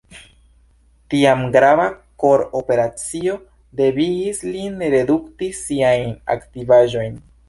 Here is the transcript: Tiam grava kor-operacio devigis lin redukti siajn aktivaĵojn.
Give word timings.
Tiam 1.13 1.41
grava 1.55 1.83
kor-operacio 2.23 3.35
devigis 3.81 4.41
lin 4.55 4.81
redukti 4.95 5.51
siajn 5.59 6.17
aktivaĵojn. 6.37 7.21